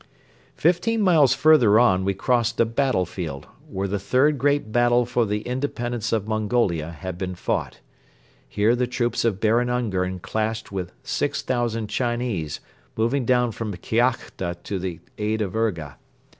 [0.55, 5.41] Fifteen miles further on we crossed a battlefield, where the third great battle for the
[5.41, 7.81] independence of Mongolia had been fought.
[8.49, 12.61] Here the troops of Baron Ungern clashed with six thousand Chinese
[12.97, 15.97] moving down from Kiakhta to the aid of Urga.